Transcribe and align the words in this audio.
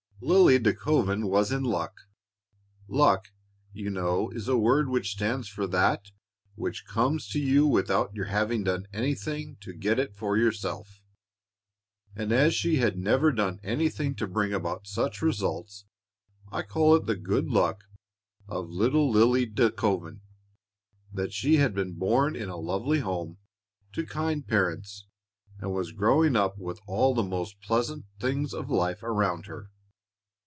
Lily 0.23 0.59
De 0.59 0.71
Koven 0.71 1.29
was 1.31 1.51
in 1.51 1.63
luck. 1.63 2.01
Luck, 2.87 3.29
you 3.73 3.89
know, 3.89 4.29
is 4.29 4.47
a 4.47 4.55
word 4.55 4.87
which 4.87 5.13
stands 5.13 5.47
for 5.47 5.65
that 5.65 6.11
which 6.53 6.85
comes 6.85 7.27
to 7.29 7.39
you 7.39 7.65
without 7.65 8.13
your 8.13 8.25
having 8.25 8.63
done 8.63 8.85
anything 8.93 9.57
to 9.61 9.73
get 9.73 9.97
it 9.97 10.13
for 10.15 10.37
yourself; 10.37 11.01
and 12.15 12.31
as 12.31 12.53
she 12.53 12.75
had 12.75 12.99
never 12.99 13.31
done 13.31 13.59
anything 13.63 14.13
to 14.13 14.27
bring 14.27 14.53
about 14.53 14.85
such 14.85 15.23
results, 15.23 15.85
I 16.51 16.61
call 16.61 16.95
it 16.95 17.07
the 17.07 17.15
good 17.15 17.47
luck 17.47 17.85
of 18.47 18.69
little 18.69 19.09
Lily 19.09 19.47
De 19.47 19.71
Koven 19.71 20.19
that 21.11 21.33
she 21.33 21.55
had 21.55 21.73
been 21.73 21.93
born 21.93 22.35
in 22.35 22.47
a 22.47 22.57
lovely 22.57 22.99
home, 22.99 23.39
to 23.93 24.05
kind 24.05 24.47
parents, 24.47 25.07
and 25.57 25.73
was 25.73 25.91
growing 25.91 26.35
up 26.35 26.59
with 26.59 26.79
all 26.85 27.15
the 27.15 27.23
most 27.23 27.59
pleasant 27.59 28.05
things 28.19 28.53
of 28.53 28.69
life 28.69 29.01
around 29.01 29.47
her. 29.47 29.71